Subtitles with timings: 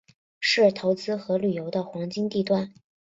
[0.39, 2.73] 是投资和旅游的黄金地段。